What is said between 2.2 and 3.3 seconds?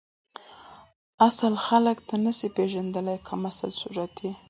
نسی پیژندلی